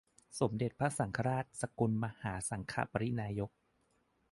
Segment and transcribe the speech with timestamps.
[0.39, 3.49] สมเด็จพระสังฆราช สกลมหาสังฆปริณายก